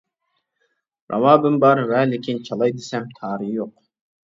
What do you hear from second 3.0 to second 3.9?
تارى يوق.